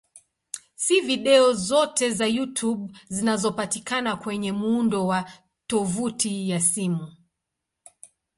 Si 0.75 1.01
video 1.01 1.53
zote 1.53 2.11
za 2.11 2.25
YouTube 2.27 2.93
zinazopatikana 3.09 4.15
kwenye 4.15 4.51
muundo 4.51 5.07
wa 5.07 5.31
tovuti 5.67 6.49
ya 6.49 6.59
simu. 6.59 7.15